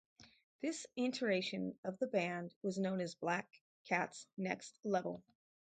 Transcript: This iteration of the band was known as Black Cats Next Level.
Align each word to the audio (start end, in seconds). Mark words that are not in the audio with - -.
This 0.63 0.87
iteration 0.95 1.77
of 1.83 1.99
the 1.99 2.07
band 2.07 2.55
was 2.63 2.79
known 2.79 3.01
as 3.01 3.13
Black 3.13 3.61
Cats 3.83 4.25
Next 4.35 4.73
Level. 4.83 5.21